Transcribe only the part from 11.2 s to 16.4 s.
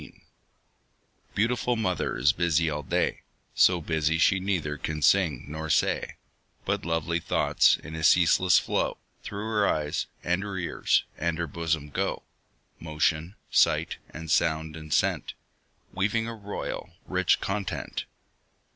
her bosom go Motion, sight, and sound, and scent, Weaving a